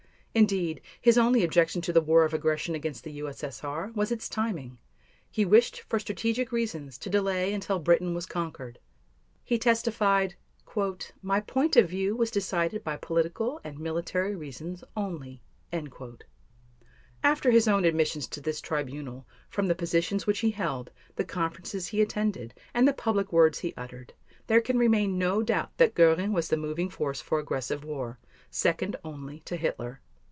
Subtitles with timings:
[0.33, 3.91] Indeed, his only objection to the war of aggression against the U.S.S.R.
[3.93, 4.77] was its timing;
[5.29, 8.79] he wished for strategic reasons to delay until Britain was conquered.
[9.43, 10.35] He testified:
[11.21, 15.43] "My point of view was decided by political and military reasons only."
[17.21, 21.87] After his own admissions to this Tribunal, from the positions which he held, the conferences
[21.87, 24.13] he attended, and the public words he uttered,
[24.47, 28.17] there can remain no doubt that Göring was the moving force for aggressive war,
[28.49, 29.99] second only to Hitler.